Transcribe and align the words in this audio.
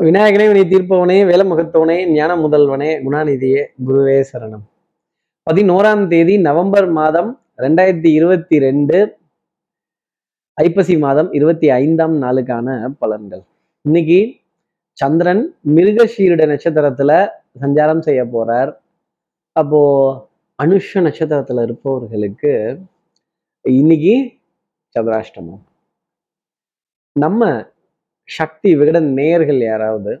விநாயகனே 0.00 0.46
வினை 0.52 0.60
தீர்ப்பவனே 0.60 1.18
வேலமுகத்தவனே 1.30 2.06
ஞான 2.06 2.36
முதல்வனே 2.36 2.88
குணாநிதியே 3.04 3.66
குருவே 3.86 4.24
சரணம். 4.32 4.64
பதினோராம் 5.50 6.06
தேதி 6.06 6.38
நவம்பர் 6.38 6.90
மாதம் 6.90 7.42
ரெண்டாயிரத்தி 7.58 8.06
இருபத்தி 8.06 8.58
ரெண்டு 8.58 9.16
ஐப்பசி 10.54 10.98
மாதம் 10.98 11.32
இருபத்தி 11.32 11.70
ஐந்தாம் 11.70 12.22
நாளுக்கான 12.22 12.94
பலன்கள். 13.00 13.44
இன்னைக்கு 13.82 14.34
சந்திரன் 14.92 15.54
மிருகஷீருட 15.74 16.42
நட்சத்திரத்துல 16.46 17.28
சஞ்சாரம் 17.60 18.00
செய்ய 18.00 18.24
போறார். 18.24 18.76
அப்போ 19.52 19.82
அனுஷ 20.62 20.94
நட்சத்திரத்துல 20.94 21.62
இருப்பவர்களுக்கு 21.62 22.78
இன்னைக்கு 23.62 24.32
சந்திராஷ்டமம். 24.98 25.62
நம்ம 27.12 27.72
சக்தி 28.28 28.70
விகட 28.74 28.98
நேயர்கள் 29.16 29.60
யாராவது 29.62 30.12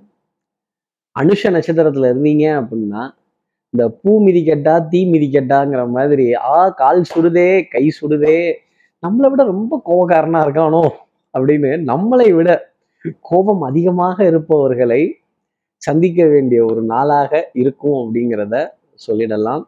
அனுஷ 1.16 1.50
நட்சத்திரத்துல 1.50 2.10
இருந்தீங்க 2.12 2.44
அப்படின்னா 2.60 3.02
இந்த 3.74 3.84
பூ 4.00 4.10
மிதிக்கட்டா 4.24 4.74
தீ 4.88 5.00
மிதிக்கட்டாங்கிற 5.12 5.82
மாதிரி 5.90 6.26
ஆ 6.50 6.58
கால் 6.74 7.02
சுடுதே 7.12 7.50
கை 7.70 7.84
சுடுதே 8.00 8.38
நம்மளை 9.02 9.28
விட 9.30 9.42
ரொம்ப 9.44 9.74
கோபக்காரனா 9.86 10.40
இருக்கானோ 10.46 10.84
அப்படின்னு 11.34 11.70
நம்மளை 11.88 12.28
விட 12.32 12.50
கோபம் 13.22 13.62
அதிகமாக 13.62 14.16
இருப்பவர்களை 14.24 15.02
சந்திக்க 15.82 16.20
வேண்டிய 16.26 16.60
ஒரு 16.64 16.82
நாளாக 16.84 17.32
இருக்கும் 17.54 17.98
அப்படிங்கிறத 17.98 18.56
சொல்லிடலாம். 19.00 19.64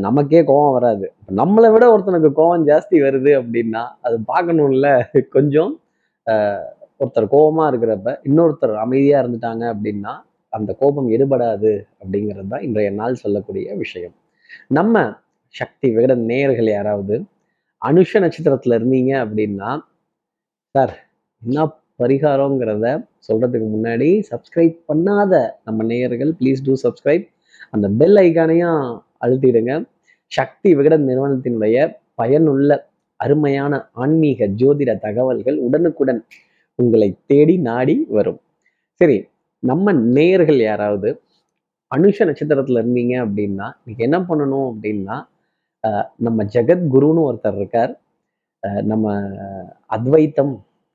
நமக்கே 0.00 0.40
கோபம் 0.44 0.72
வராது. 0.72 1.06
நம்மளை 1.36 1.68
விட 1.72 1.84
ஒருத்தனுக்கு 1.94 2.30
கோபம் 2.32 2.66
ஜாஸ்தி 2.66 2.96
வருது 3.04 3.32
அப்படின்னா 3.40 3.82
அது 4.00 4.16
பார்க்கணும்ல 4.28 4.88
கொஞ்சம் 5.30 5.72
ஆஹ் 6.26 6.66
ஒருத்தர் 7.02 7.32
கோபமா 7.34 7.64
இருக்கிறப்ப 7.70 8.10
இன்னொருத்தர் 8.28 8.74
அமைதியா 8.84 9.16
இருந்துட்டாங்க 9.22 9.64
அப்படின்னா 9.74 10.12
அந்த 10.52 10.70
கோபம் 10.80 11.08
எடுபடாது 11.16 11.72
அப்படிங்கிறது 12.00 12.48
தான் 12.48 12.64
இன்றைய 12.66 12.88
நாள் 13.00 13.20
சொல்லக்கூடிய 13.22 13.74
விஷயம். 13.74 14.14
நம்ம 14.78 14.96
சக்தி 15.54 15.86
விகட 15.94 16.14
நேயர்கள் 16.30 16.68
யாராவது 16.76 17.14
அனுஷ 17.82 18.20
நட்சத்திரத்துல 18.24 18.76
இருந்தீங்க 18.78 19.12
அப்படின்னா 19.24 19.70
சார் 20.74 20.92
என்ன 21.42 21.64
பரிகாரங்கிறத 22.00 22.86
சொல்றதுக்கு 23.28 23.66
முன்னாடி 23.74 24.08
சப்ஸ்கிரைப் 24.30 24.76
பண்ணாத 24.90 25.32
நம்ம 25.64 25.84
நேயர்கள் 25.90 26.30
ப்ளீஸ் 26.40 26.62
டூ 26.66 26.74
சப்ஸ்கிரைப் 26.84 27.26
அந்த 27.74 27.86
பெல் 28.00 28.18
ஐக்கானையும் 28.22 28.80
அழுத்திடுங்க. 29.24 29.72
சக்தி 30.32 30.70
விகடன் 30.74 31.04
நிறுவனத்தினுடைய 31.08 31.76
பயனுள்ள 32.14 32.70
அருமையான 33.20 33.72
ஆன்மீக 34.02 34.46
ஜோதிட 34.60 34.90
தகவல்கள் 35.06 35.58
உடனுக்குடன் 35.66 36.20
உங்களை 36.82 37.08
தேடி 37.26 37.56
நாடி 37.68 37.96
வரும். 38.10 38.40
சரி 39.00 39.16
நம்ம 39.62 39.92
நேயர்கள் 40.16 40.60
யாராவது 40.62 41.10
அனுஷ 41.90 42.18
நட்சத்திரத்துல 42.28 42.80
இருந்தீங்க 42.82 43.14
அப்படின்னா 43.24 43.66
நீங்க 43.84 44.00
என்ன 44.08 44.18
பண்ணணும் 44.20 44.68
அப்படின்னா 44.72 45.16
நம்ம 46.18 46.44
ஜெகத்குருன்னு 46.54 47.26
ஒருத்தர் 47.28 47.56
இருக்கார். 47.56 47.92
அஹ் 48.62 48.82
நம்ம 48.82 49.06
அத்வைத்தம் 49.96 50.54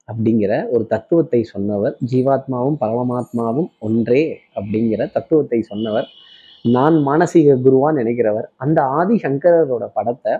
அப்படிங்கிற 0.09 0.53
ஒரு 0.69 0.83
தத்துவத்தை 0.87 1.39
சொன்னவர் 1.45 1.95
ஜீவாத்மாவும் 2.11 2.77
பரமாத்மாவும் 2.83 3.69
ஒன்றே 3.79 4.21
அப்படிங்கிற 4.55 5.01
தத்துவத்தை 5.11 5.59
சொன்னவர் 5.61 6.07
நான் 6.65 6.97
மானசீக 7.07 7.57
குருவான்னு 7.65 7.99
நினைக்கிறவர் 8.01 8.47
அந்த 8.55 8.79
ஆதி 8.99 9.15
சங்கரரோட 9.23 9.85
படத்தை 9.93 10.33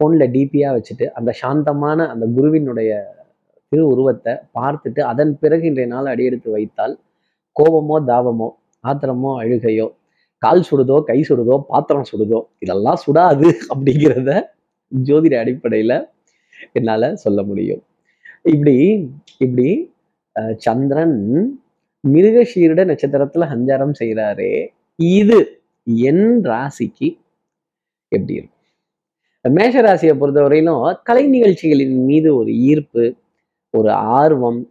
ஃபோனில் 0.00 0.32
டிபியாக 0.34 0.76
வச்சுட்டு 0.76 1.06
அந்த 1.10 1.30
சாந்தமான 1.42 2.06
அந்த 2.08 2.24
குருவினுடைய 2.36 2.90
திரு 3.72 3.82
உருவத்தை 3.90 4.34
பார்த்துட்டு 4.56 5.00
அதன் 5.10 5.32
பிறகு 5.40 5.64
இன்றைய 5.70 5.88
நாள் 5.88 6.10
அடியெடுத்து 6.12 6.50
வைத்தால் 6.54 6.94
கோபமோ 7.56 7.96
தாபமோ 8.08 8.48
ஆத்திரமோ 8.84 9.32
அழுகையோ 9.40 9.86
கால் 10.42 10.64
சுடுதோ 10.68 10.96
கை 11.08 11.18
சுடுதோ 11.28 11.56
பாத்திரம் 11.70 12.08
சுடுதோ 12.10 12.40
இதெல்லாம் 12.64 13.00
சுடாது 13.04 13.48
அப்படிங்கிறத 13.72 14.30
ஜோதிட 14.92 15.34
அடிப்படையில் 15.40 15.96
என்னால் 16.76 17.08
சொல்ல 17.22 17.40
முடியும். 17.48 17.82
இப்படி 18.44 18.74
இப்படி 19.40 19.66
அஹ், 20.36 20.54
சந்திரன் 20.64 21.16
மிருகஷீரிட 22.04 22.80
நட்சத்திரத்துல 22.90 23.46
சஞ்சாரம் 23.52 23.94
செய்கிறாரே 24.00 24.52
இது 24.98 25.38
என் 26.08 26.26
ராசிக்கு 26.48 27.08
எப்படி 28.12 28.34
இருக்கும்? 28.34 28.54
மேஷ 29.44 29.74
ராசியை 29.86 30.14
பொறுத்தவரையிலும் 30.16 30.80
கலை 31.08 31.24
நிகழ்ச்சிகளின் 31.34 31.96
மீது 32.08 32.28
ஒரு 32.40 32.52
ஈர்ப்பு 32.68 33.04
ஒரு 33.70 33.90
ஆர்வம் 33.92 34.66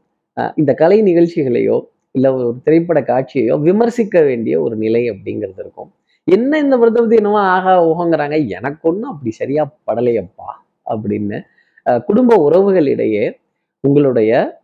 இந்த 0.56 0.74
கலை 0.74 1.02
நிகழ்ச்சிகளையோ 1.02 1.88
இல்லை 2.12 2.32
ஒரு 2.32 2.58
திரைப்பட 2.64 3.00
காட்சியையோ 3.02 3.60
விமர்சிக்க 3.60 4.22
வேண்டிய 4.22 4.62
ஒரு 4.62 4.76
நிலை 4.76 5.10
அப்படிங்கிறது 5.10 5.60
இருக்கும். 5.60 5.92
என்ன 6.28 6.60
இந்த 6.60 6.78
விரத 6.78 7.00
என்னமோ 7.00 7.16
என்னவோ 7.16 7.40
ஆகா 7.40 7.74
ஓகங்கிறாங்க 7.86 8.48
எனக்கு 8.48 8.88
ஒன்றும் 8.90 9.12
அப்படி 9.12 9.32
சரியா 9.32 9.72
படலையப்பா 9.86 10.50
அப்படின்னு 10.86 11.42
குடும்ப 12.08 12.50
உறவுகளிடையே 12.50 13.32
உங்களுடைய 13.84 14.62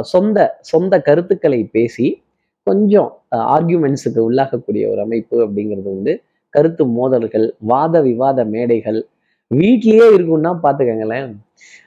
சொந்த 0.00 0.58
சொந்த 0.60 1.00
கருத்துக்களை 1.00 1.64
பேசி 1.64 2.22
கொஞ்சம் 2.62 3.10
ஆர்கியூமெண்ட்ஸுக்கு 3.30 4.20
உள்ளாகக்கூடிய 4.20 4.88
ஒரு 4.88 5.00
அமைப்பு 5.00 5.36
அப்படிங்கிறது 5.46 5.88
வந்து 5.94 6.22
கருத்து 6.50 6.86
மோதல்கள் 6.86 7.54
வாத 7.58 8.00
விவாத 8.00 8.44
மேடைகள் 8.44 9.06
வீட்லயே 9.54 10.06
இருக்கும்னா 10.16 10.58
பார்த்துக்கங்களேன். 10.62 11.36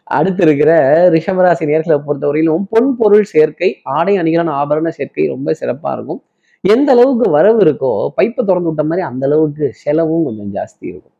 அடுத்து 0.03 0.43
இருக்கிற 0.43 0.71
ரிஷபராசி 1.09 1.65
நேர்களை 1.71 2.01
பொறுத்தவரையிலும் 2.07 2.63
பொன் 2.69 2.95
பொருள் 2.97 3.23
சேர்க்கை 3.23 3.79
ஆடை 3.83 4.17
அணிகளான 4.17 4.51
ஆபரண 4.61 4.87
சேர்க்கை 4.87 5.27
ரொம்ப 5.27 5.55
சிறப்பா 5.59 5.93
இருக்கும். 5.93 6.23
எந்த 6.61 6.91
அளவுக்கு 6.91 7.31
வரவு 7.31 7.59
இருக்கோ 7.59 8.09
பைப்பை 8.21 8.45
திறந்து 8.45 8.63
விட்ட 8.63 8.83
மாதிரி 8.83 9.07
அந்த 9.07 9.25
அளவுக்கு 9.25 9.69
செலவும் 9.73 10.23
கொஞ்சம் 10.23 10.53
ஜாஸ்தி 10.53 10.85
இருக்கும். 10.87 11.11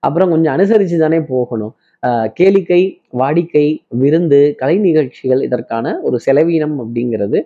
அப்புறம் 0.00 0.30
கொஞ்சம் 0.30 0.56
அனுசரிச்சு 0.56 0.98
தானே 0.98 1.20
போகணும். 1.20 1.74
ஆஹ் 2.06 2.28
கேளிக்கை 2.40 3.00
வாடிக்கை 3.12 3.78
விருந்து 3.88 4.54
கலை 4.56 4.76
நிகழ்ச்சிகள் 4.78 5.42
இதற்கான 5.42 6.00
ஒரு 6.00 6.20
செலவீனம் 6.20 6.76
அப்படிங்கிறது 6.80 7.40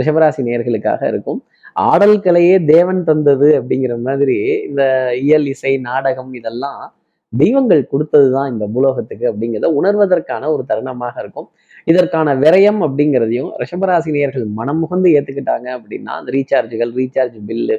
ரிஷபராசி 0.00 0.36
நேர்களுக்காக 0.36 1.08
இருக்கும். 1.08 1.44
ஆடல் 1.74 2.18
கலையே 2.18 2.64
தேவன் 2.64 3.04
தந்தது 3.04 3.62
அப்படிங்கிற 3.62 4.00
மாதிரி 4.00 4.38
இந்த 4.68 5.12
இயல் 5.16 5.46
இசை 5.46 5.78
நாடகம் 5.78 6.32
இதெல்லாம் 6.34 6.94
தெய்வங்கள் 7.36 7.82
கொடுத்தது 7.86 8.30
தான் 8.30 8.52
இந்த 8.52 8.66
பூலோகத்துக்கு 8.74 9.26
அப்படிங்கிறத 9.30 9.70
உணர்வதற்கான 9.80 10.48
ஒரு 10.50 10.62
தருணமாக 10.68 11.14
இருக்கும். 11.20 11.48
இதற்கான 11.86 12.34
விரயம் 12.34 12.80
அப்படிங்கிறதையும் 12.86 13.50
ரிஷபராசினியர்கள் 13.62 14.46
மனம் 14.58 14.80
முகந்து 14.82 15.08
ஏற்றுக்கிட்டாங்க 15.16 15.68
அப்படின்னா 15.78 16.12
அந்த 16.20 16.32
ரீசார்ஜுகள் 16.32 16.92
ரீசார்ஜ் 17.00 17.38
பில்லு 17.48 17.76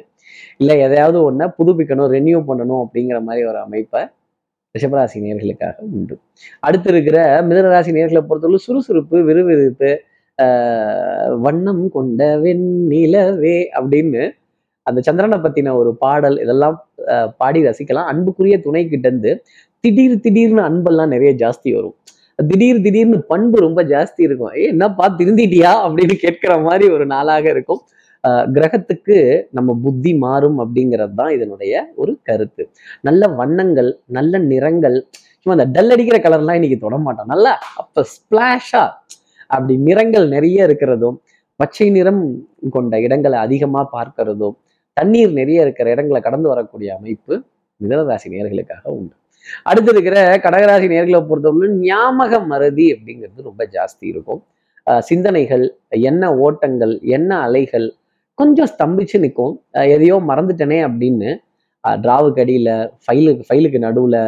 இல்லை 0.56 0.76
எதையாவது 0.80 1.22
ஒன்றை 1.22 1.48
புதுப்பிக்கணும் 1.58 2.12
ரெனியூ 2.16 2.40
பண்ணணும் 2.48 2.82
அப்படிங்கிற 2.84 3.20
மாதிரி 3.22 3.44
ஒரு 3.46 3.58
அமைப்பை 3.58 4.02
ரிஷபராசி 4.74 5.18
நேர்களுக்காக 5.24 5.76
உண்டு. 5.96 6.14
அடுத்து 6.60 6.88
இருக்கிற 6.90 7.18
மிதனராசி 7.42 7.90
நேர்களை 7.96 8.22
பொறுத்தவரை 8.28 8.60
சுறுசுறுப்பு 8.66 9.16
விறுவிறுப்பு 9.24 9.90
ஆஹ் 10.38 11.34
வண்ணம் 11.44 11.84
கொண்ட 11.90 12.22
வெண்ணிலவே 12.38 13.56
அப்படின்னு 13.78 14.22
அந்த 14.88 15.00
சந்திரனை 15.06 15.38
பத்தின 15.44 15.74
ஒரு 15.80 15.90
பாடல் 16.04 16.36
இதெல்லாம் 16.44 16.76
பாடி 17.40 17.60
ரசிக்கலாம். 17.68 18.08
அன்புக்குரிய 18.12 18.56
துணை 18.66 18.82
கிட்ட 18.92 19.06
இருந்து 19.10 19.32
திடீர் 19.84 20.22
திடீர்னு 20.24 20.62
அன்பெல்லாம் 20.68 21.12
நிறைய 21.14 21.32
ஜாஸ்தி 21.42 21.70
வரும். 21.76 21.96
திடீர் 22.38 22.80
திடீர்னு 22.86 23.18
பண்பு 23.32 23.58
ரொம்ப 23.66 23.80
ஜாஸ்தி 23.92 24.20
இருக்கும். 24.28 24.52
ஏ 24.60 24.64
என்னப்பா 24.72 25.04
திருந்திட்டியா? 25.20 25.70
அப்படின்னு 25.84 26.16
கேட்கிற 26.24 26.54
மாதிரி 26.66 26.86
ஒரு 26.96 27.04
நாளாக 27.12 27.46
இருக்கும். 27.54 27.82
கிரகத்துக்கு 28.54 29.16
நம்ம 29.56 29.70
புத்தி 29.84 30.12
மாறும் 30.24 30.58
அப்படிங்கிறது 30.62 31.14
தான் 31.20 31.32
இதனுடைய 31.36 31.72
ஒரு 32.02 32.12
கருத்து. 32.28 32.62
நல்ல 33.08 33.28
வண்ணங்கள் 33.40 33.90
நல்ல 34.16 34.38
நிறங்கள். 34.52 34.96
சும்மா 35.40 35.54
அந்த 35.56 35.66
டல் 35.76 35.92
அடிக்கிற 35.94 36.18
கலர்லாம் 36.24 36.58
இன்னைக்கு 36.58 36.78
தொட 36.84 36.96
மாட்டோம். 37.06 37.30
நல்லா 37.32 37.52
அப்ப 37.82 38.04
ஸ்பிளாஷா 38.14 38.84
அப்படி 39.54 39.74
நிறங்கள் 39.88 40.26
நிறைய 40.34 40.66
இருக்கிறதும் 40.68 41.16
பச்சை 41.60 41.88
நிறம் 41.96 42.22
கொண்ட 42.74 42.94
இடங்களை 43.06 43.36
அதிகமா 43.46 43.82
பார்க்கிறதும் 43.96 44.56
தண்ணீர் 44.96 45.32
நிறைய 45.38 45.64
இருக்கிற 45.66 45.86
இடங்களை 45.94 46.20
கடந்து 46.26 46.48
வரக்கூடிய 46.52 46.88
அமைப்பு 46.98 47.34
மிதனராசி 47.80 48.28
நேர்களுக்காக 48.34 48.84
உண்டு. 48.98 49.14
அடுத்து 49.70 49.90
இருக்கிற 49.94 50.16
கடகராசி 50.44 50.86
நேர்களை 50.92 51.18
பொறுத்தவரை 51.30 51.68
ஞாபக 51.88 52.38
மறதி 52.52 52.86
அப்படிங்கிறது 52.94 53.48
ரொம்ப 53.48 53.62
ஜாஸ்தி 53.74 54.06
இருக்கும். 54.12 54.40
சிந்தனைகள் 55.08 55.64
என்ன 56.10 56.22
ஓட்டங்கள் 56.46 56.94
என்ன 57.16 57.30
அலைகள் 57.46 57.86
கொஞ்சம் 58.38 58.70
ஸ்தம்பிச்சு 58.72 59.18
நிற்கும். 59.24 59.54
எதையோ 59.94 60.16
மறந்துட்டனே 60.30 60.78
அப்படின்னு 60.88 61.30
டிராவுக்கு 61.84 62.42
அடியில் 62.44 62.74
ஃபைலுக்கு 63.04 63.42
ஃபைலுக்கு 63.48 63.78
நடுவில் 63.86 64.20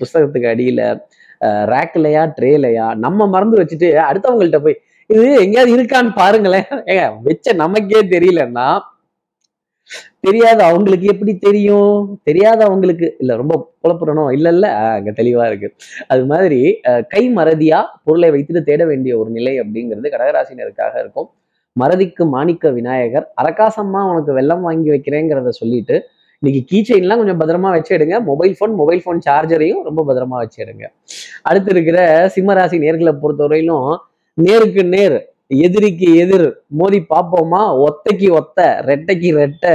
புஸ்தகத்துக்கு 0.00 0.48
அடியில் 0.54 0.84
ரேக்லையா 1.72 2.22
ட்ரேலையா 2.36 2.86
நம்ம 3.04 3.26
மறந்து 3.34 3.60
வச்சுட்டு 3.60 3.88
அடுத்தவங்கள்ட்ட 4.08 4.58
போய் 4.66 4.80
இது 5.10 5.28
எங்கேயாவது 5.44 5.72
இருக்கான்னு 5.76 6.12
பாருங்களேன். 6.22 6.68
ஏங்க 6.90 7.06
வச்ச 7.28 7.54
நமக்கே 7.62 8.02
தெரியலன்னா 8.14 8.66
தெரியாத 10.26 10.58
அவங்களுக்கு 10.70 11.06
எப்படி 11.12 11.32
தெரியும்? 11.46 11.94
தெரியாத 12.28 12.60
அவங்களுக்கு 12.68 13.06
இல்லை 13.22 13.34
ரொம்ப 13.40 13.54
குழப்புறணும் 13.82 14.30
இல்லை 14.36 14.50
இல்லை. 14.54 14.70
அங்கே 14.96 15.12
தெளிவாக 15.20 15.48
இருக்கு. 15.50 15.68
அது 16.12 16.24
மாதிரி 16.32 16.60
கை 17.12 17.22
மறதியா 17.38 17.78
பொருளை 18.06 18.28
வைத்துட்டு 18.34 18.62
தேட 18.68 18.82
வேண்டிய 18.90 19.12
ஒரு 19.20 19.30
நிலை 19.36 19.54
அப்படிங்கிறது 19.62 20.12
கடகராசினருக்காக 20.14 20.94
இருக்கும். 21.04 21.28
மறதிக்கு 21.76 22.22
மாணிக்க 22.34 22.70
விநாயகர் 22.78 23.26
அரக்காசம்மா 23.42 24.00
உனக்கு 24.10 24.32
வெள்ளம் 24.38 24.64
வாங்கி 24.68 24.90
வைக்கிறேங்கிறத 24.94 25.52
சொல்லிட்டு 25.60 25.96
இன்னைக்கு 26.42 26.60
கீச்சைன்லாம் 26.70 27.20
கொஞ்சம் 27.20 27.40
பத்திரமா 27.40 27.68
வச்சிடுங்க. 27.76 28.16
மொபைல் 28.28 28.54
ஃபோன் 28.58 28.72
மொபைல் 28.80 29.02
ஃபோன் 29.02 29.20
சார்ஜரையும் 29.26 29.82
ரொம்ப 29.88 30.00
பத்திரமா 30.08 30.38
வச்சிடுங்க. 30.44 30.84
அடுத்து 31.48 31.70
இருக்கிற 31.74 31.98
சிம்மராசி 32.36 32.78
நேர்களை 32.84 33.12
பொறுத்தவரையிலும் 33.22 33.90
நேருக்கு 34.46 34.84
நேர் 34.94 35.18
எதிரிக்கு 35.66 36.08
எதிர் 36.22 36.46
மோதி 36.80 37.00
பார்ப்போமா 37.12 37.62
ஒத்தைக்கு 37.86 38.28
ஒத்த 38.40 38.60
ரெட்டைக்கு 38.90 39.30
ரெட்டை 39.40 39.74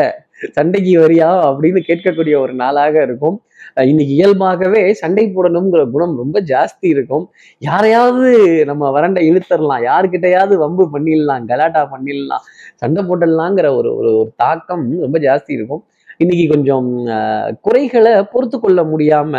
சண்டைக்கு 0.51 0.99
வரியா 0.99 1.29
அப்படின்னு 1.47 1.81
கேட்கக்கூடிய 1.87 2.39
ஒரு 2.39 2.53
நாளாக 2.53 3.03
இருக்கும். 3.03 3.37
இன்னைக்கு 3.83 4.13
இயல்பாகவே 4.13 4.93
சண்டை 4.93 5.31
போடணுங்கிற 5.35 5.91
குணம் 5.91 6.17
ரொம்ப 6.17 6.41
ஜாஸ்தி 6.41 6.87
இருக்கும். 6.87 7.25
யாரையாவது 7.61 8.29
நம்ம 8.65 8.91
வறண்ட 8.91 9.21
இழுத்தரலாம். 9.21 9.83
யாருக்கிட்டையாவது 9.83 10.55
வம்பு 10.55 10.89
பண்ணிடலாம் 10.93 11.45
கலாட்டா 11.45 11.89
பண்ணிடலாம் 11.93 12.45
சண்டை 12.75 13.03
போட்டுடலாங்கிற 13.03 13.75
ஒரு 13.75 13.97
ஒரு 13.97 14.17
ஒரு 14.17 14.33
தாக்கம் 14.35 14.99
ரொம்ப 15.01 15.19
ஜாஸ்தி 15.19 15.51
இருக்கும். 15.51 15.83
இன்னைக்கு 16.17 16.47
கொஞ்சம் 16.47 16.87
அஹ், 17.07 17.51
குறைகளை 17.61 18.23
பொறுத்து 18.23 18.59
கொள்ள 18.59 18.83
முடியாம 18.83 19.33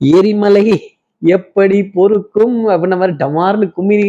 எரிமலை 0.00 0.64
எப்படி 1.22 1.84
பொறுக்கும் 1.88 2.68
அப்படின்ன 2.68 2.96
மாதிரி 2.96 3.16
டமார்னு 3.16 3.72
குமிரி 3.76 4.08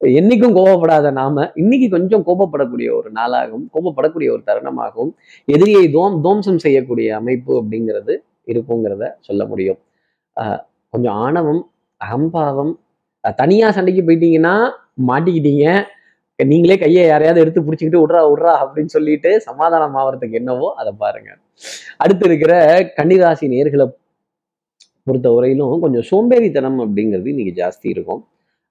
என்னைக்கும் 0.00 0.54
கோபப்படாத 0.56 1.10
நாம 1.12 1.52
இன்னைக்கு 1.54 1.90
கொஞ்சம் 1.90 2.24
கோபப்படக்கூடிய 2.26 2.88
ஒரு 2.96 3.08
நாளாகவும் 3.14 3.66
கோபப்படக்கூடிய 3.74 4.28
ஒரு 4.34 4.42
தருணமாகவும் 4.46 5.12
எதிரியை 5.44 5.90
தோம் 5.90 6.16
தோம்சம் 6.24 6.56
செய்யக்கூடிய 6.56 7.16
அமைப்பு 7.16 7.52
அப்படிங்கிறது 7.62 8.14
இருக்குங்கிறத 8.46 9.04
சொல்ல 9.20 9.44
முடியும். 9.46 9.78
ஆஹ் 10.36 10.60
கொஞ்சம் 10.88 11.14
ஆணவம் 11.14 11.62
அகம்பாவம் 12.00 12.72
தனியா 13.36 13.70
சண்டைக்கு 13.70 14.02
போயிட்டீங்கன்னா 14.02 14.54
மாட்டிக்கிட்டீங்க. 15.06 15.64
நீங்களே 16.38 16.78
கையை 16.78 17.06
யாரையாவது 17.06 17.40
எடுத்து 17.40 17.60
பிடிச்சிக்கிட்டு 17.62 18.00
விட்றா 18.02 18.20
விட்றா 18.30 18.52
அப்படின்னு 18.62 18.86
சொல்லிட்டு 18.86 19.40
சமாதானம் 19.40 19.96
ஆகிறதுக்கு 19.96 20.32
என்னவோ 20.32 20.68
அதை 20.76 20.92
பாருங்க. 20.98 21.30
அடுத்து 21.96 22.26
இருக்கிற 22.26 22.52
கன்னிராசி 22.96 23.46
நேர்களை 23.54 23.86
பொறுத்த 25.02 25.30
வரையிலும் 25.30 25.80
கொஞ்சம் 25.80 26.06
சோம்பேறித்தனம் 26.10 26.78
அப்படிங்கிறது 26.84 27.28
இன்னைக்கு 27.34 27.54
ஜாஸ்தி 27.62 27.88
இருக்கும். 27.88 28.22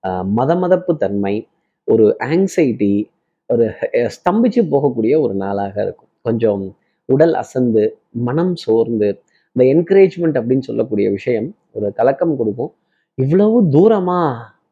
மதமதப்பு 0.05 0.33
மத 0.37 0.55
மதப்பு 0.55 0.97
தன்மை 0.97 1.47
ஒரு 1.83 2.15
ஆங்ஸைட்டி 2.19 3.09
ஒரு 3.47 3.65
ஸ்தம்பிச்சு 4.15 4.61
போகக்கூடிய 4.73 5.19
ஒரு 5.19 5.33
நாளாக 5.33 5.75
இருக்கும். 5.83 6.09
கொஞ்சம் 6.21 6.75
உடல் 7.05 7.33
அசந்து 7.33 7.99
மனம் 8.11 8.55
சோர்ந்து 8.55 9.21
இந்த 9.51 9.63
என்கரேஜ்மெண்ட் 9.73 10.37
அப்படின்னு 10.39 10.59
சொல்லக்கூடிய 10.59 11.09
விஷயம் 11.09 11.55
ஒரு 11.71 11.93
கலக்கம் 11.93 12.37
கொடுக்கும். 12.37 12.71
இவ்வளவு 13.15 13.63
தூரமா 13.69 14.21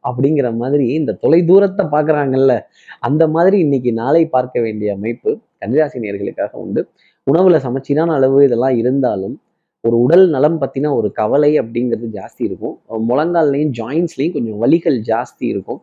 அப்படிங்கிற 0.09 0.55
மாதிரி 0.55 0.93
இந்த 0.93 1.11
தொலை 1.13 1.45
தூரத்தை 1.45 1.85
பார்க்குறாங்கல்ல 1.85 2.59
அந்த 2.99 3.27
மாதிரி 3.27 3.59
இன்னைக்கு 3.59 3.93
நாளை 3.93 4.25
பார்க்க 4.25 4.61
வேண்டிய 4.61 4.93
அமைப்பு 4.93 5.39
கன்னிராசி 5.59 5.99
நேர்களுக்காக 6.05 6.51
உண்டு. 6.51 6.89
உணவுல 7.31 7.57
சமச்சீரான 7.57 8.13
அளவு 8.13 8.43
இதெல்லாம் 8.43 8.75
இருந்தாலும் 8.75 9.41
ஒரு 9.83 9.95
உடல் 9.97 10.25
நலம் 10.29 10.59
பத்தின 10.61 10.91
ஒரு 10.95 11.07
கவலை 11.11 11.49
அப்படிங்கிறது 11.59 12.07
ஜாஸ்தி 12.17 12.43
இருக்கும். 12.47 12.75
முழங்கால்லையும் 13.09 13.73
ஜாயின்ஸ்லையும் 13.79 14.35
கொஞ்சம் 14.35 14.61
வலிகள் 14.61 14.97
ஜாஸ்தி 15.09 15.45
இருக்கும். 15.53 15.79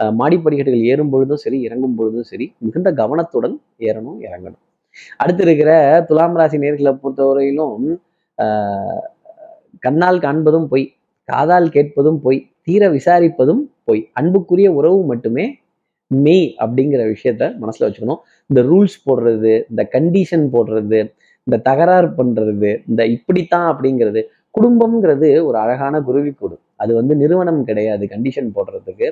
மாடிப்படிக்கட்டுகள் 0.00 0.84
ஏறும் 0.90 1.10
பொழுதும் 1.10 1.40
சரி 1.44 1.58
இறங்கும் 1.60 1.94
பொழுதும் 1.94 2.22
சரி 2.22 2.46
மிகுந்த 2.58 2.90
கவனத்துடன் 2.92 3.56
ஏறணும் 3.78 4.20
இறங்கணும். 4.26 4.60
அடுத்து 5.16 5.42
இருக்கிற 5.42 5.70
துலாம் 6.08 6.36
ராசி 6.36 6.58
நேர்களை 6.58 6.92
பொறுத்தவரையிலும் 7.02 7.84
ஆஹ் 8.38 9.02
கண்ணால் 9.78 10.20
காண்பதும் 10.20 10.68
பொய் 10.72 10.86
காதால் 11.28 11.68
கேட்பதும் 11.70 12.20
பொய் 12.20 12.40
தீர 12.60 12.82
விசாரிப்பதும் 12.90 13.62
பொய் 13.84 14.02
அன்புக்குரிய 14.12 14.68
உறவு 14.72 15.00
மட்டுமே 15.04 15.46
மெய் 16.10 16.46
அப்படிங்கிற 16.64 17.02
விஷயத்த 17.14 17.42
மனசுல 17.62 17.86
வச்சுக்கணும். 17.86 18.20
இந்த 18.50 18.60
ரூல்ஸ் 18.70 18.96
போடுறது 19.06 19.52
இந்த 19.70 19.82
கண்டிஷன் 19.94 20.46
போடுறது 20.54 21.00
இந்த 21.50 21.58
தகராறு 21.68 22.08
பண்றது 22.18 22.70
இந்த 22.90 23.02
இப்படித்தான் 23.14 23.68
அப்படிங்கிறது 23.70 24.20
குடும்பம்ங்கிறது 24.54 25.28
ஒரு 25.46 25.56
அழகான 25.62 25.94
குருவிக்கூடு 26.08 26.56
அது 26.82 26.92
வந்து 26.98 27.14
நிறுவனம் 27.22 27.62
கிடையாது 27.68 28.04
கண்டிஷன் 28.12 28.50
போடுறதுக்கு. 28.56 29.08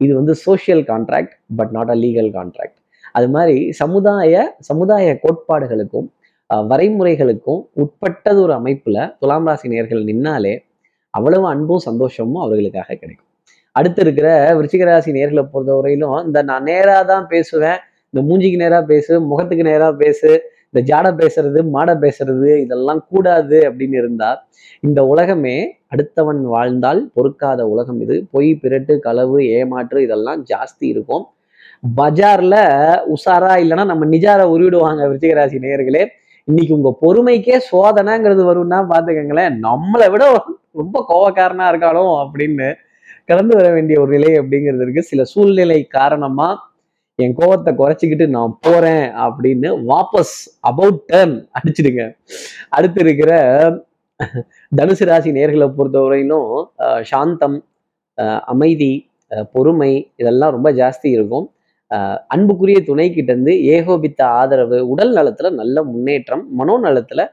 இது 0.00 0.12
வந்து 0.18 0.34
social 0.44 0.82
contract 0.90 1.34
but 1.58 1.72
not 1.76 1.90
a 1.94 1.96
legal 2.04 2.30
contract 2.36 2.76
அது 3.14 3.26
மாதிரி 3.28 3.56
சமுதாய 3.80 4.34
சமுதாய 4.68 5.06
கோட்பாடுகளுக்கும் 5.24 6.08
வரைமுறைகளுக்கும் 6.70 7.60
உட்பட்டது 7.82 8.38
ஒரு 8.44 8.54
அமைப்புல 8.60 8.98
துலாம் 9.20 9.48
ராசி 9.48 9.66
நேர்கள் 9.74 10.06
நின்னாலே 10.10 10.54
அவ்வளவு 11.14 11.46
அன்பும் 11.52 11.82
சந்தோஷமும் 11.88 12.40
அவர்களுக்காக 12.44 12.96
கிடைக்கும். 13.02 13.28
அடுத்து 13.76 14.00
இருக்கிற 14.04 14.28
விருச்சிக 14.58 14.84
ராசி 14.84 15.10
நேர்களை 15.18 15.44
பொறுத்தவரையிலும் 15.52 16.16
இந்த 16.26 16.38
நான் 16.42 16.66
நேரா 16.70 16.96
தான் 17.12 17.26
பேசுவேன் 17.34 17.78
இந்த 18.14 18.20
மூஞ்சிக்கு 18.28 18.62
நேரா 18.64 18.80
பேசு 18.92 19.12
முகத்துக்கு 19.32 19.66
நேரா 19.72 19.88
பேசு 20.04 20.30
இந்த 20.74 20.80
ஜாட 20.90 21.08
பேசுறது 21.20 21.60
மாட 21.74 21.94
பேசுறது 22.02 22.50
இதெல்லாம் 22.64 23.00
கூடாது 23.08 23.56
அப்படின்னு 23.68 23.96
இருந்தா 24.02 24.28
இந்த 24.80 25.00
உலகமே 25.12 25.54
அடுத்தவன் 25.94 26.42
வாழ்ந்தால் 26.52 27.00
பொறுக்காத 27.14 27.60
உலகம் 27.68 28.00
இது. 28.00 28.16
பொய் 28.30 28.50
பிரட்டு 28.62 28.94
களவு 29.06 29.38
ஏமாற்று 29.56 30.02
இதெல்லாம் 30.02 30.44
ஜாஸ்தி 30.52 30.86
இருக்கும். 30.92 31.24
பஜார்ல 31.96 32.54
உஷாரா 33.14 33.52
இல்லைன்னா 33.62 33.84
நம்ம 33.84 34.06
நிஜார 34.06 34.40
உருவிடுவாங்க 34.54 35.02
விருச்சிகராசி 35.10 35.58
நேயர்களே. 35.66 36.04
இன்னைக்கு 36.48 36.72
உங்க 36.78 36.90
பொறுமைக்கே 37.02 37.56
சோதனைங்கிறது 37.70 38.44
வரும்னா 38.50 38.78
பாத்துக்கங்களேன் 38.92 39.58
நம்மளை 39.66 40.08
விட 40.10 40.24
ரொம்ப 40.72 40.96
கோவக்காரனா 41.10 41.66
இருக்காலும் 41.72 42.12
அப்படின்னு 42.22 42.68
கடந்து 43.24 43.54
வர 43.56 43.68
வேண்டிய 43.72 43.96
ஒரு 44.00 44.10
நிலை 44.18 44.30
அப்படிங்கிறது 44.40 44.84
இருக்கு. 44.84 45.02
சில 45.02 45.24
சூழ்நிலை 45.24 45.80
காரணமா 45.98 46.48
என் 47.22 47.36
கோவத்தை 47.38 47.70
குறைச்சிக்கிட்டு 47.80 48.26
நான் 48.36 48.52
போறேன் 48.64 49.06
அப்படின்னு 49.26 49.68
வாபஸ் 49.90 50.36
அபவுட் 50.70 51.00
டர்ன் 51.10 51.36
அடிச்சிடுங்க. 51.58 52.02
அடுத்து 52.76 53.00
இருக்கிற 53.04 53.30
தனுசு 54.72 55.04
ராசி 55.10 55.30
நேர்களை 55.38 55.68
பொறுத்தவரையிலும் 55.78 56.50
சாந்தம் 57.10 57.58
அமைதி 58.52 58.92
பொறுமை 59.54 59.92
இதெல்லாம் 60.20 60.54
ரொம்ப 60.56 60.68
ஜாஸ்தி 60.80 61.08
இருக்கும். 61.16 61.46
அன்புக்குரிய 62.34 62.78
துணை 62.88 63.06
கிட்டேருந்து 63.10 63.52
ஏகோபித்த 63.76 64.20
ஆதரவு 64.40 64.78
உடல் 64.92 65.12
நலத்தில் 65.18 65.58
நல்ல 65.60 65.82
முன்னேற்றம் 65.92 66.44
மனோநலத்தில் 66.60 67.24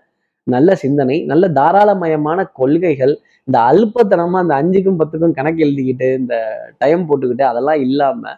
நல்ல 0.48 0.70
சிந்தனை 0.84 1.18
நல்ல 1.32 1.46
தாராளமயமான 1.60 2.40
கொள்கைகள் 2.60 3.14
இந்த 3.48 3.58
அல்பத்தனமாக 3.72 4.44
அந்த 4.44 4.54
அஞ்சுக்கும் 4.62 5.00
பத்துக்கும் 5.02 5.38
கணக்கு 5.38 5.64
எழுதிக்கிட்டு 5.66 6.08
இந்த 6.22 6.36
டைம் 6.78 7.04
போட்டுக்கிட்டு 7.10 7.46
அதெல்லாம் 7.52 7.82
இல்லாமல் 7.86 8.38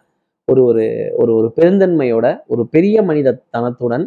ஒரு 0.49 0.61
ஒரு 0.63 0.83
ஒரு 1.13 1.31
ஒரு 1.35 1.47
பெருந்தன்மையோட 1.55 2.27
ஒரு 2.47 2.63
பெரிய 2.67 3.01
மனிதத்தனத்துடன் 3.01 4.05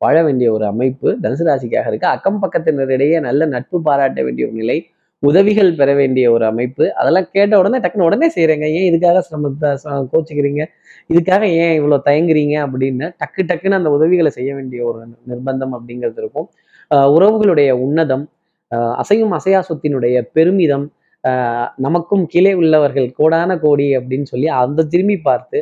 வாழ 0.00 0.16
வேண்டிய 0.22 0.48
ஒரு 0.52 0.64
அமைப்பு 0.66 1.08
தனுசு 1.22 1.44
ராசிக்காக 1.48 1.88
இருக்கு. 1.88 2.06
அக்கம் 2.06 2.40
பக்கத்தினரிடையே 2.42 3.20
நல்ல 3.20 3.46
நட்பு 3.46 3.76
பாராட்ட 3.82 4.22
வேண்டிய 4.22 4.46
ஒரு 4.46 4.56
நிலை 4.56 4.76
உதவிகள் 5.22 5.70
பெற 5.74 5.90
வேண்டிய 5.94 6.32
ஒரு 6.32 6.44
அமைப்பு. 6.46 6.84
அதெல்லாம் 6.94 7.28
கேட்ட 7.32 7.58
உடனே 7.58 7.78
டக்குன்னு 7.78 8.02
உடனே 8.02 8.28
செய்கிறேங்க 8.36 8.66
ஏன் 8.78 8.86
இதுக்காக 8.90 9.20
சிரமத்தை 9.28 9.70
கோச்சிக்கிறீங்க? 10.12 10.62
இதுக்காக 11.10 11.42
ஏன் 11.62 11.74
இவ்வளவு 11.74 12.06
தயங்குறீங்க? 12.06 12.54
அப்படின்னு 12.64 13.06
டக்கு 13.22 13.42
டக்குன்னு 13.50 13.78
அந்த 13.80 13.90
உதவிகளை 13.90 14.30
செய்ய 14.30 14.50
வேண்டிய 14.54 14.80
ஒரு 14.84 15.00
நிர்பந்தம் 15.28 15.74
அப்படிங்கிறது 15.76 16.20
இருக்கும். 16.22 16.48
ஆஹ் 16.90 17.08
உறவுகளுடைய 17.16 17.70
உன்னதம் 17.86 18.24
ஆஹ் 18.72 18.94
அசையும் 19.00 19.34
அசையா 19.38 19.60
சொத்தினுடைய 19.68 20.16
பெருமிதம் 20.32 20.86
ஆஹ் 21.24 21.68
நமக்கும் 21.76 22.24
கீழே 22.26 22.52
உள்ளவர்கள் 22.54 23.08
கோடான 23.18 23.58
கோடி 23.58 23.96
அப்படின்னு 23.98 24.22
சொல்லி 24.22 24.48
அந்த 24.62 24.84
திரும்பி 24.84 25.16
பார்த்து 25.20 25.58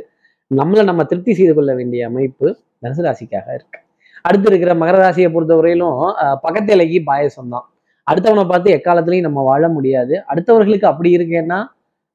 நம்மளை 0.59 0.82
நம்ம 0.85 1.04
திருப்தி 1.04 1.35
செய்து 1.35 1.54
கொள்ள 1.54 1.75
வேண்டிய 1.75 2.06
அமைப்பு 2.06 2.47
தனுசு 2.82 3.02
ராசிக்காக 3.06 3.47
இருக்கு. 3.54 3.78
அடுத்து 4.23 4.49
இருக்கிற 4.50 4.73
மகர 4.75 4.97
ராசியை 5.02 5.28
பொறுத்தவரையிலும் 5.35 6.00
ஆஹ் 6.25 6.38
பக்கத்து 6.40 7.02
பாயசம் 7.04 7.49
தான். 7.49 7.66
அடுத்தவனை 8.06 8.44
பார்த்து 8.49 8.71
எக்காலத்துலையும் 8.76 9.21
நம்ம 9.21 9.42
வாழ 9.42 9.68
முடியாது. 9.68 10.14
அடுத்தவர்களுக்கு 10.28 10.85
அப்படி 10.85 11.16
இருக்கேன்னா 11.16 11.59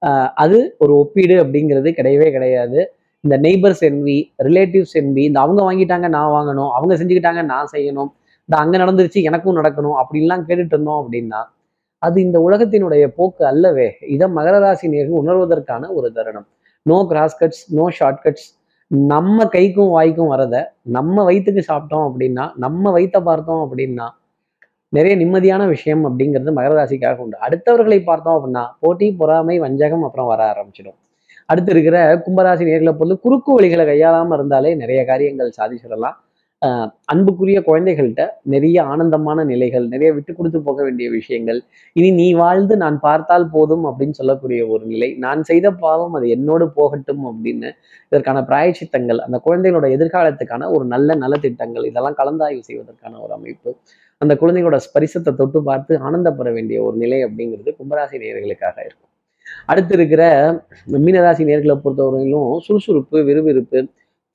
ஆஹ் 0.01 0.29
அது 0.33 0.75
ஒரு 0.77 0.93
ஒப்பீடு 0.93 1.35
அப்படிங்கிறது 1.43 1.89
கிடையவே 1.89 2.31
கிடையாது. 2.31 2.79
இந்த 3.23 3.37
நெய்பர்ஸ் 3.37 3.81
என்பி 3.81 4.17
ரிலேட்டிவ்ஸ் 4.43 4.95
என்பி 5.01 5.21
இந்த 5.23 5.39
அவங்க 5.39 5.61
வாங்கிட்டாங்க 5.71 6.07
நான் 6.07 6.31
வாங்கணும் 6.31 6.71
அவங்க 6.71 6.95
செஞ்சுக்கிட்டாங்க 6.95 7.41
நான் 7.43 7.71
செய்யணும் 7.71 8.11
இந்த 8.49 8.55
அங்க 8.57 8.77
நடந்துருச்சு 8.77 9.21
எனக்கும் 9.23 9.57
நடக்கணும் 9.57 9.97
அப்படின்லாம் 10.01 10.43
கேட்டுட்டு 10.47 10.75
இருந்தோம் 10.75 10.99
அப்படின்னா 11.03 11.41
அது 11.97 12.21
இந்த 12.21 12.39
உலகத்தினுடைய 12.39 13.07
போக்கு 13.07 13.45
அல்லவே 13.45 13.91
இதை 14.07 14.27
மகர 14.27 14.59
ராசி 14.59 14.87
நேர்கள் 14.87 15.19
உணர்வதற்கான 15.21 15.93
ஒரு 15.93 16.11
தருணம். 16.11 16.47
No 16.89 16.97
cross 17.09 17.37
cuts 17.39 17.63
no 17.77 17.85
short 17.97 18.21
cuts 18.25 18.47
நம்ம 19.11 19.45
கைக்கும் 19.55 19.91
வாய்க்கும் 19.95 20.31
வரத 20.33 20.55
நம்ம 20.97 21.23
வயிற்றுக்கு 21.23 21.61
சாப்பிட்டோம் 21.69 22.05
அப்படின்னா 22.09 22.45
நம்ம 22.65 22.91
வயிற்றை 22.97 23.21
பார்த்தோம் 23.29 23.63
அப்படின்னா 23.65 24.07
நிறைய 24.93 25.13
நிம்மதியான 25.21 25.63
விஷயம் 25.67 26.03
அப்படிங்கிறது 26.07 26.51
மகரராசிக்காக 26.57 27.23
உண்டு. 27.23 27.37
அடுத்தவர்களை 27.47 27.97
பார்த்தோம் 28.03 28.37
அப்படின்னா 28.37 28.63
போட்டி 28.83 29.07
பொறாமை 29.21 29.55
வஞ்சகம் 29.65 30.05
அப்புறம் 30.07 30.29
வர 30.31 30.41
ஆரம்பிச்சிடும். 30.51 30.97
அடுத்து 31.49 31.71
இருக்கிற 31.75 31.97
கும்பராசி 32.25 32.63
நேர்களை 32.69 32.93
பொறுத்து 32.99 33.23
குறுக்கு 33.25 33.51
வழிகளை 33.57 33.83
கையாளாம 33.89 34.33
இருந்தாலே 34.37 34.71
நிறைய 34.81 35.01
காரியங்கள் 35.11 35.51
சாதிச்சிடலாம். 35.59 36.17
அன்புக்குரிய 36.61 37.59
குழந்தைகள்கிட்ட 37.61 38.23
நிறைய 38.43 38.77
ஆனந்தமான 38.83 39.43
நிலைகள் 39.43 39.85
நிறைய 39.87 40.09
விட்டு 40.13 40.31
கொடுத்து 40.33 40.59
போக 40.61 40.79
வேண்டிய 40.83 41.07
விஷயங்கள் 41.09 41.59
இனி 41.95 42.09
நீ 42.11 42.33
வாழ்ந்து 42.33 42.75
நான் 42.77 42.97
பார்த்தால் 42.99 43.45
போதும் 43.49 43.85
அப்படின்னு 43.85 44.11
சொல்லக்கூடிய 44.11 44.61
ஒரு 44.67 44.85
நிலை 44.85 45.09
நான் 45.15 45.41
செய்த 45.43 45.71
பாவம் 45.71 46.13
அது 46.13 46.27
என்னோடு 46.29 46.67
போகட்டும் 46.69 47.23
அப்படின்னு 47.25 47.69
இதற்கான 48.11 48.41
பிராயச்சித்தங்கள் 48.41 49.19
அந்த 49.19 49.39
குழந்தைகளோட 49.45 49.89
எதிர்காலத்துக்கான 49.97 50.69
ஒரு 50.71 50.85
நல்ல 50.85 51.15
நலத்திட்டங்கள் 51.15 51.85
இதெல்லாம் 51.85 52.17
கலந்தாய்வு 52.21 52.61
செய்வதற்கான 52.61 53.19
ஒரு 53.19 53.33
அமைப்பு 53.33 53.71
அந்த 54.21 54.33
குழந்தைகளோட 54.35 54.79
ஸ்பரிசத்தை 54.87 55.33
தொட்டு 55.35 55.61
பார்த்து 55.63 55.93
ஆனந்தப்பட 55.99 56.51
வேண்டிய 56.53 56.77
ஒரு 56.83 56.97
நிலை 56.97 57.19
அப்படிங்கிறது 57.23 57.71
கும்பராசி 57.79 58.17
நேர்களுக்காக 58.17 58.77
இருக்கும். 58.79 59.11
அடுத்து 59.65 59.93
இருக்கிற 59.93 60.23
மீனராசி 61.05 61.43
நேர்களை 61.49 61.75
பொறுத்தவரையிலும் 61.83 62.51
சுறுசுறுப்பு 62.59 63.17
விறுவிறுப்பு 63.23 63.79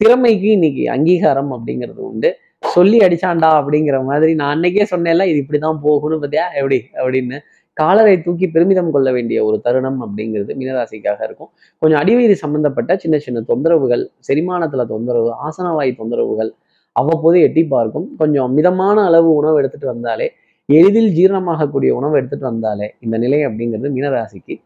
திறமைக்கு 0.01 0.49
இன்னைக்கு 0.51 0.85
அங்கீகாரம் 0.91 1.51
அப்படிங்கிறது 1.53 2.01
உண்டு. 2.11 2.31
சொல்லி 2.75 2.99
அடிச்சாண்டா 2.99 3.51
அப்படிங்கிற 3.61 3.97
மாதிரி 4.05 4.35
நான் 4.35 4.53
அன்னைக்கே 4.55 4.85
சொன்னேன்ல 4.91 5.25
இது 5.31 5.39
இப்படிதான் 5.43 5.79
போகணும் 5.83 6.23
பார்த்தியா 6.23 6.45
எப்படி? 6.61 6.79
அப்படின்னு. 7.03 7.39
காலரை 7.77 8.15
தூக்கி 8.23 8.47
பெருமிதம் 8.47 8.91
கொள்ள 8.91 9.09
வேண்டிய 9.13 9.39
ஒரு 9.45 9.61
தருணம் 9.61 10.01
அப்படிங்கிறது 10.05 10.53
மீனராசிக்காக 10.61 11.21
இருக்கும். 11.25 11.51
கொஞ்சம் 11.83 12.01
அடிவயிறு 12.03 12.33
சம்பந்தப்பட்ட 12.33 12.97
சின்ன 12.97 13.19
சின்ன 13.19 13.43
தொந்தரவுகள் 13.49 14.03
செரிமானத்துல 14.29 14.87
தொந்தரவு 14.87 15.31
ஆசனவாய் 15.47 15.93
தொந்தரவுகள் 16.01 16.51
அவ்வப்போது 16.97 17.41
எட்டி 17.41 17.65
பார்க்கும். 17.65 18.07
கொஞ்சம் 18.17 18.53
மிதமான 18.53 19.05
அளவு 19.05 19.31
உணவு 19.35 19.59
எடுத்துட்டு 19.59 19.87
வந்தாலே 19.87 20.29
எளிதில் 20.69 21.11
ஜீரணமாகக்கூடிய 21.19 21.91
உணவு 21.91 22.15
எடுத்துட்டு 22.17 22.47
வந்தாலே 22.47 22.89
இந்த 23.01 23.17
நிலை 23.19 23.41
அப்படிங்கிறது 23.47 23.91
மீனராசிக்கு 23.97 24.57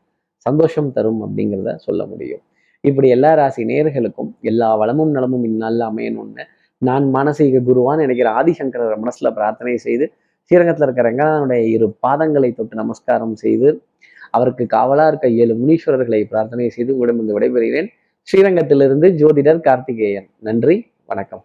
சந்தோஷம் 0.47 0.93
தரும் 0.93 1.21
அப்படிங்கிறத 1.25 1.71
சொல்ல 1.77 2.03
முடியும். 2.07 2.43
இப்படி 2.87 3.09
எல்லா 3.09 3.35
ராசி 3.35 3.65
நேர்களுக்கும் 3.65 4.31
எல்லா 4.41 4.77
வளமும் 4.77 5.11
நலமும் 5.11 5.45
இந்நாளில் 5.45 5.85
அமையணும்னு 5.87 6.45
நான் 6.79 7.05
மானசீக 7.15 7.63
குருவான்னு 7.69 8.05
நினைக்கிற 8.05 8.31
ஆதிசங்கரர் 8.31 9.03
மனசுல 9.03 9.31
பிரார்த்தனை 9.31 9.77
செய்து 9.77 10.07
ஸ்ரீரங்கத்தில் 10.45 10.87
இருக்கிற 10.87 11.07
ரங்கநாதனுடைய 11.11 11.63
இரு 11.67 11.97
பாதங்களை 12.07 12.55
தொட்டு 12.55 12.77
நமஸ்காரம் 12.77 13.35
செய்து 13.35 13.69
அவருக்கு 14.31 14.67
காவலா 14.67 15.07
இருக்க 15.07 15.29
ஏழு 15.29 15.55
முனீஸ்வரர்களை 15.55 16.25
பிரார்த்தனை 16.25 16.69
செய்து 16.69 16.99
உங்களிடம் 16.99 17.37
விடைபெறுகிறேன். 17.39 17.89
ஸ்ரீரங்கத்திலிருந்து 18.29 19.09
ஜோதிடர் 19.23 19.61
கார்த்திகேயன். 19.61 20.29
நன்றி 20.41 20.87
வணக்கம். 21.07 21.45